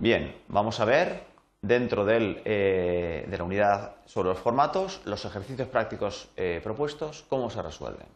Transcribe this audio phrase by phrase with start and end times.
[0.00, 1.24] Bien, vamos a ver
[1.60, 7.60] dentro eh, de la unidad sobre los formatos los ejercicios prácticos eh, propuestos, cómo se
[7.60, 8.06] resuelven.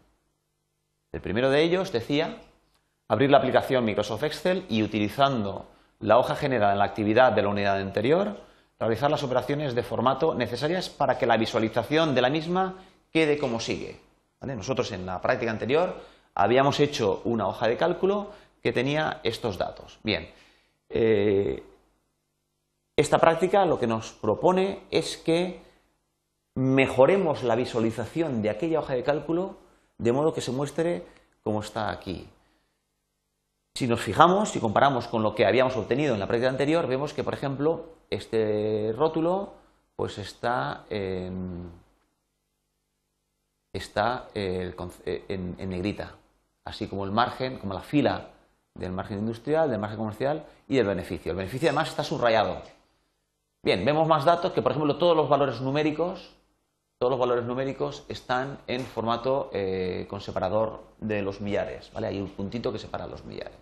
[1.10, 2.36] El primero de ellos decía
[3.08, 5.66] abrir la aplicación Microsoft Excel y utilizando
[5.98, 8.36] la hoja generada en la actividad de la unidad anterior,
[8.78, 12.76] realizar las operaciones de formato necesarias para que la visualización de la misma
[13.10, 13.98] quede como sigue.
[14.40, 15.96] Nosotros en la práctica anterior
[16.36, 18.30] habíamos hecho una hoja de cálculo
[18.62, 19.98] que tenía estos datos.
[20.04, 20.30] Bien,
[20.88, 21.62] eh,
[22.96, 25.62] esta práctica lo que nos propone es que
[26.54, 29.56] mejoremos la visualización de aquella hoja de cálculo
[29.98, 31.06] de modo que se muestre
[31.42, 32.28] como está aquí.
[33.74, 37.14] Si nos fijamos, y comparamos con lo que habíamos obtenido en la práctica anterior, vemos
[37.14, 39.54] que, por ejemplo, este rótulo
[39.96, 41.70] pues está, en,
[43.72, 44.74] está eh,
[45.28, 46.16] en, en, negrita,
[46.64, 48.28] así como el margen, como la fila
[48.74, 51.30] del margen industrial, del margen comercial y del beneficio.
[51.32, 52.60] El beneficio además está subrayado.
[53.62, 56.34] Bien, vemos más datos que, por ejemplo, todos los valores numéricos
[57.02, 62.06] todos los valores numéricos están en formato eh, con separador de los millares, ¿vale?
[62.06, 63.58] Hay un puntito que separa los millares.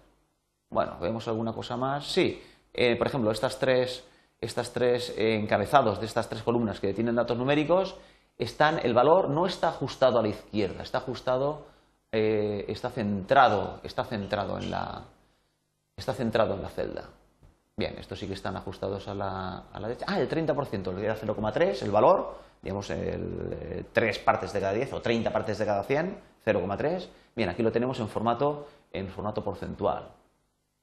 [0.68, 2.04] Bueno, ¿vemos alguna cosa más?
[2.04, 2.42] Sí,
[2.74, 4.04] eh, por ejemplo, estas tres,
[4.42, 7.96] estas tres encabezados de estas tres columnas que tienen datos numéricos,
[8.36, 11.62] están, el valor no está ajustado a la izquierda, está ajustado,
[12.12, 15.04] eh, está centrado, está centrado en la,
[15.96, 17.04] está centrado en la celda.
[17.80, 20.04] Bien, estos sí que están ajustados a la, a la derecha.
[20.06, 24.92] Ah, el 30%, le 0,3, el valor, digamos, el, 3 eh, partes de cada 10
[24.92, 27.08] o 30 partes de cada 100, 0,3.
[27.34, 30.10] Bien, aquí lo tenemos en formato, en formato porcentual.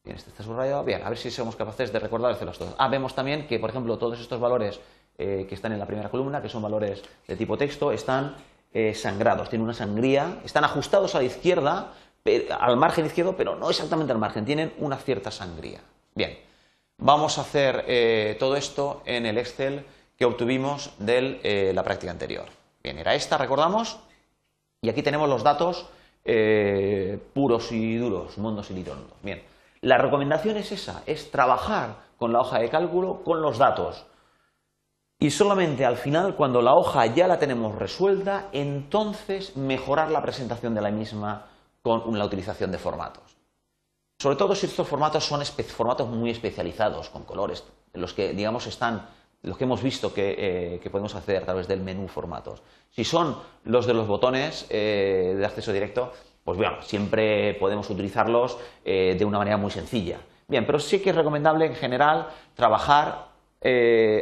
[0.03, 0.83] Bien, este está subrayado.
[0.83, 2.73] Bien, a ver si somos capaces de recordárselos todos.
[2.79, 4.79] Ah, vemos también que, por ejemplo, todos estos valores
[5.19, 8.37] eh, que están en la primera columna, que son valores de tipo texto, están
[8.73, 11.93] eh, sangrados, tienen una sangría, están ajustados a la izquierda,
[12.59, 15.81] al margen izquierdo, pero no exactamente al margen, tienen una cierta sangría.
[16.15, 16.46] Bien,
[16.97, 19.85] vamos a hacer todo esto en el Excel
[20.17, 22.45] que obtuvimos de eh, la práctica anterior.
[22.83, 23.99] Bien, era esta, recordamos,
[24.81, 25.87] y aquí tenemos los datos
[26.25, 29.13] eh, puros y duros, mundos y lirondos.
[29.21, 29.43] Bien,
[29.81, 34.05] la recomendación es esa, es trabajar con la hoja de cálculo, con los datos.
[35.19, 40.75] Y solamente al final, cuando la hoja ya la tenemos resuelta, entonces mejorar la presentación
[40.75, 41.47] de la misma
[41.81, 43.26] con la utilización de formatos.
[44.19, 47.63] Sobre todo si estos formatos son formatos muy especializados, con colores,
[47.93, 49.07] los que, digamos, están
[49.43, 52.63] los que hemos visto eh, que, podemos acceder a través del menú formatos.
[52.89, 56.11] Si son los de los botones eh, de acceso directo,
[56.43, 60.19] pues bueno, siempre podemos utilizarlos eh, de una manera muy sencilla.
[60.47, 63.27] Bien, pero sí que es recomendable en general trabajar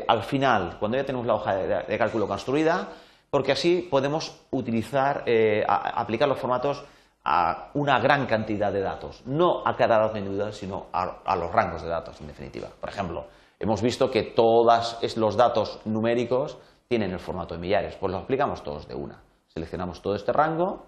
[0.07, 2.89] al final, cuando ya tenemos la hoja de, cálculo construida,
[3.29, 5.23] porque así podemos utilizar,
[5.67, 6.83] aplicar los formatos
[7.25, 11.81] a una gran cantidad de datos, no a cada dato individual, sino a los rangos
[11.81, 12.69] de datos, en definitiva.
[12.80, 13.25] Por ejemplo,
[13.59, 18.63] hemos visto que todos los datos numéricos tienen el formato de millares, pues los aplicamos
[18.63, 19.22] todos de una.
[19.47, 20.86] Seleccionamos todo este rango,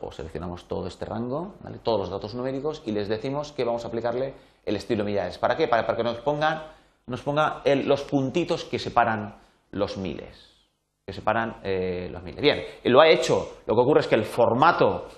[0.00, 3.88] o seleccionamos todo este rango, todos los datos numéricos y les decimos que vamos a
[3.88, 4.34] aplicarle
[4.66, 5.38] el estilo millares.
[5.38, 5.68] ¿Para qué?
[5.68, 6.62] Para, que nos pongan
[7.06, 9.36] nos ponga los puntitos que separan
[9.70, 10.49] los miles.
[11.12, 12.40] Separan eh, los miles.
[12.40, 13.58] Bien, lo ha hecho.
[13.66, 15.08] Lo que ocurre es que el formato,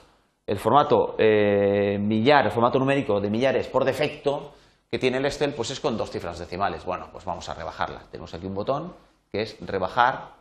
[0.47, 4.53] el formato eh, millar, el formato numérico de millares por defecto
[4.92, 6.84] que tiene el Excel pues es con dos cifras decimales.
[6.84, 8.03] Bueno, pues vamos a rebajarla.
[8.10, 8.94] Tenemos aquí un botón
[9.30, 10.34] que es rebajar,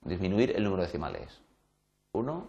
[0.00, 1.40] disminuir el número de decimales.
[2.12, 2.48] Uno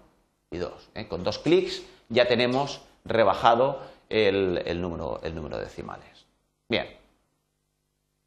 [0.50, 0.90] y dos.
[0.96, 1.08] ¿eh?
[1.08, 6.26] Con dos clics ya tenemos rebajado el, número, el número de decimales.
[6.68, 6.88] Bien.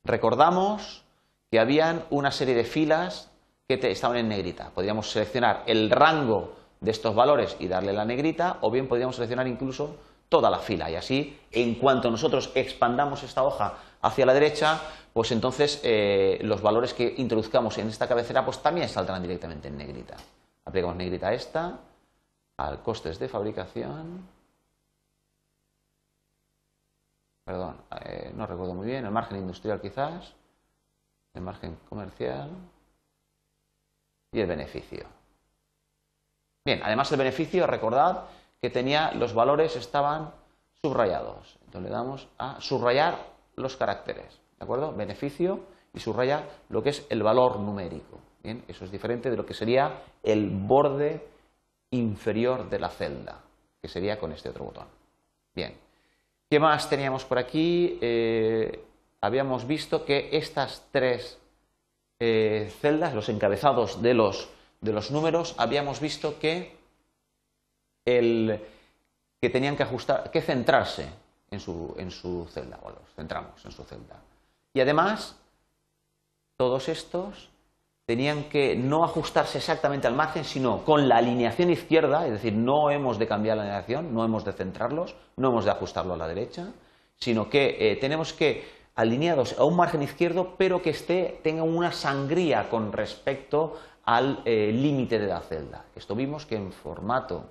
[0.05, 1.05] Recordamos
[1.51, 3.33] que habían una serie de filas
[3.67, 4.71] que estaban en negrita.
[4.71, 9.49] Podríamos seleccionar el rango de estos valores y darle la negrita, o bien podríamos seleccionar
[9.49, 9.97] incluso
[10.29, 10.91] toda la fila.
[10.91, 14.81] Y así, en cuanto nosotros expandamos esta hoja hacia la derecha,
[15.13, 19.79] pues entonces eh, los valores que introduzcamos en esta cabecera pues también saldrán directamente en
[19.79, 20.17] negrita.
[20.65, 21.79] Aplicamos negrita a esta,
[22.59, 24.29] al costes de fabricación.
[27.45, 30.35] Perdón, eh, no recuerdo muy bien, el margen industrial quizás,
[31.35, 32.51] el margen comercial
[34.37, 35.07] y el beneficio.
[36.65, 38.25] Bien, además del beneficio, recordad
[38.61, 40.33] que tenía los valores estaban
[40.83, 41.59] subrayados.
[41.65, 43.19] Entonces le damos a subrayar
[43.57, 44.93] los caracteres, ¿de acuerdo?
[44.93, 45.61] Beneficio
[45.95, 48.19] y subraya lo que es el valor numérico.
[48.43, 51.27] Bien, eso es diferente de lo que sería el borde
[51.91, 53.41] inferior de la celda,
[53.81, 54.87] que sería con este otro botón.
[55.55, 55.75] Bien,
[56.51, 57.99] ¿qué más teníamos por aquí?
[58.03, 58.85] Eh,
[59.21, 61.39] habíamos visto que estas tres
[62.19, 64.49] eh, celdas, los encabezados de los,
[64.81, 66.77] de los números, habíamos visto que
[68.05, 68.61] el,
[69.41, 71.09] que tenían que ajustar, que centrarse,
[71.51, 74.21] en su, en su celda, o los centramos en su celda.
[74.75, 75.37] Y además,
[76.57, 77.51] todos estos
[78.07, 82.91] tenían que no ajustarse exactamente al margen, sino con la alineación izquierda, es decir, no
[82.91, 86.29] hemos de cambiar la alineación, no hemos de centrarlos, no hemos de ajustarlo a la
[86.29, 86.69] derecha,
[87.17, 91.93] sino que eh, tenemos que alineados a un margen izquierdo, pero que esté, tenga una
[91.93, 95.85] sangría con respecto al eh, límite de la celda.
[95.95, 97.45] Esto vimos que en formato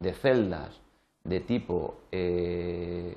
[0.00, 0.80] de celdas
[1.24, 3.16] de tipo eh,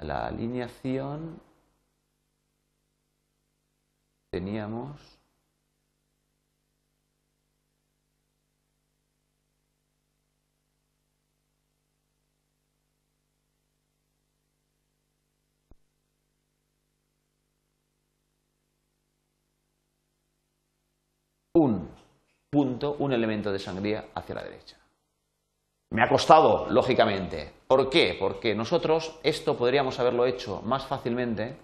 [0.00, 1.40] la, alineación
[4.30, 5.15] teníamos
[21.56, 21.88] un
[22.50, 24.76] punto, un elemento de sangría hacia la derecha.
[25.90, 27.52] Me ha costado, lógicamente.
[27.66, 28.16] ¿Por qué?
[28.18, 31.56] Porque nosotros esto podríamos haberlo hecho más fácilmente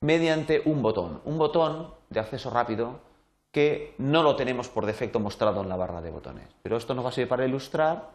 [0.00, 3.00] mediante un botón, un botón de acceso rápido
[3.50, 6.48] que no lo tenemos por defecto mostrado en la barra de botones.
[6.62, 8.10] Pero esto nos va a servir para ilustrar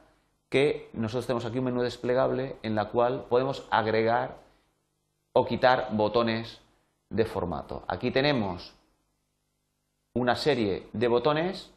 [0.49, 4.37] que nosotros tenemos aquí un menú desplegable en la cual podemos agregar
[5.33, 6.59] o quitar botones
[7.09, 7.83] de formato.
[7.87, 8.73] Aquí tenemos
[10.13, 11.71] una serie de botones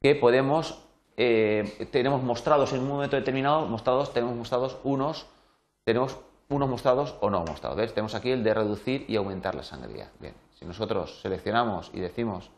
[0.00, 5.26] que podemos eh, tenemos mostrados en un momento determinado, mostrados, tenemos mostrados unos,
[5.84, 7.76] tenemos unos mostrados o no mostrados.
[7.92, 10.10] Tenemos aquí el de reducir y aumentar la sangría.
[10.20, 12.50] Bien, si nosotros seleccionamos y decimos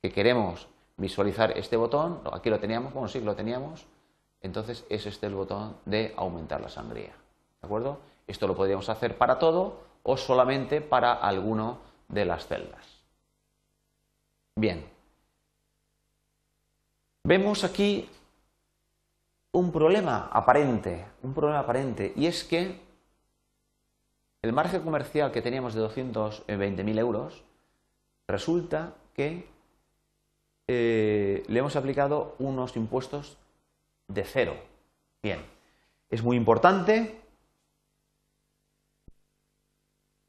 [0.00, 3.86] que queremos visualizar este botón, aquí lo teníamos, bueno, sí, lo teníamos,
[4.40, 7.12] entonces es este el botón de aumentar la sangría.
[7.60, 7.98] ¿De acuerdo?
[8.26, 12.93] Esto lo podríamos hacer para todo o solamente para alguno de las celdas.
[14.56, 14.84] Bien.
[17.24, 18.08] Vemos aquí
[19.52, 22.80] un problema aparente, un problema aparente, y es que
[24.42, 27.44] el margen comercial que teníamos de 220.000 euros
[28.28, 29.48] resulta que
[30.68, 33.38] eh, le hemos aplicado unos impuestos
[34.08, 34.56] de cero.
[35.22, 35.44] Bien,
[36.10, 37.20] es muy importante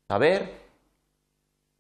[0.07, 0.64] saber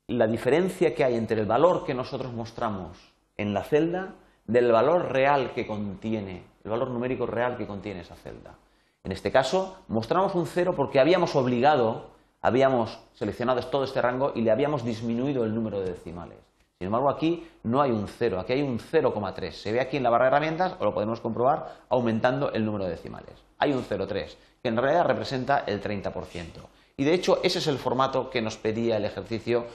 [0.07, 2.97] la diferencia que hay entre el valor que nosotros mostramos
[3.37, 4.13] en la celda
[4.45, 8.55] del valor real que contiene, el valor numérico real que contiene esa celda.
[9.03, 12.11] En este caso, mostramos un cero porque habíamos obligado,
[12.41, 16.37] habíamos seleccionado todo este rango y le habíamos disminuido el número de decimales.
[16.77, 19.51] Sin embargo, aquí no hay un cero, aquí hay un 0,3.
[19.51, 22.83] Se ve aquí en la barra de herramientas, o lo podemos comprobar aumentando el número
[22.83, 23.33] de decimales.
[23.57, 26.49] Hay un 0,3, que en realidad representa el 30%.
[26.97, 29.65] Y de hecho, ese es el formato que nos pedía el ejercicio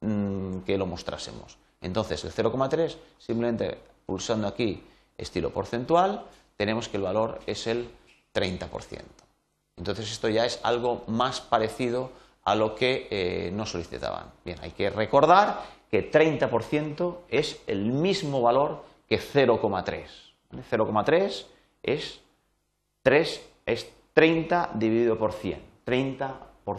[0.00, 1.58] Mm, que lo mostrásemos.
[1.80, 4.82] Entonces, el 0,3, simplemente pulsando aquí
[5.16, 6.24] estilo porcentual,
[6.56, 7.88] tenemos que el valor es el
[8.32, 9.02] 30%.
[9.76, 12.10] Entonces, esto ya es algo más parecido
[12.44, 14.30] a lo que eh, nos solicitaban.
[14.44, 20.04] Bien, hay que recordar que 30% es el mismo valor que 0,3.
[20.70, 21.46] 0,3
[21.82, 22.20] es
[23.02, 25.60] 3, es 30 dividido por 100.
[25.86, 26.34] 30%.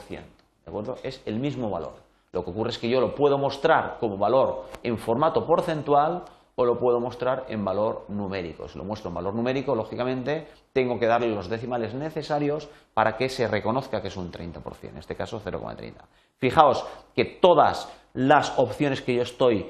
[0.07, 0.24] ¿De
[0.66, 0.98] acuerdo?
[1.04, 2.09] Es el mismo valor.
[2.31, 6.24] Lo que ocurre es que yo lo puedo mostrar como valor en formato porcentual
[6.56, 8.68] o lo puedo mostrar en valor numérico.
[8.68, 13.30] Si lo muestro en valor numérico, lógicamente, tengo que darle los decimales necesarios para que
[13.30, 15.94] se reconozca que es un 30%, en este caso 0,30.
[16.38, 19.68] Fijaos que todas las opciones que yo estoy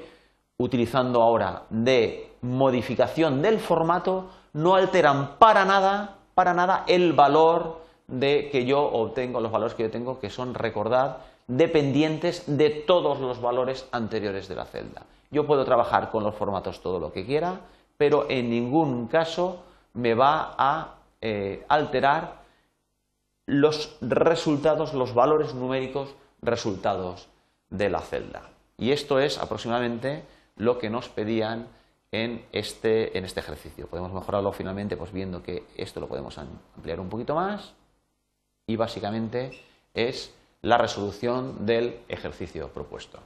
[0.58, 8.50] utilizando ahora de modificación del formato no alteran para nada, para nada el valor de
[8.50, 13.40] que yo obtengo, los valores que yo tengo, que son, recordad, dependientes de todos los
[13.40, 15.02] valores anteriores de la celda.
[15.30, 17.60] Yo puedo trabajar con los formatos todo lo que quiera,
[17.96, 19.62] pero en ningún caso
[19.94, 22.40] me va a eh, alterar
[23.46, 27.28] los resultados, los valores numéricos resultados
[27.68, 28.42] de la celda.
[28.78, 30.24] Y esto es aproximadamente
[30.56, 31.66] lo que nos pedían
[32.12, 33.86] en este, en este ejercicio.
[33.86, 37.74] Podemos mejorarlo finalmente pues viendo que esto lo podemos ampliar un poquito más
[38.70, 39.50] y básicamente
[39.94, 43.18] es la resolución del ejercicio propuesto.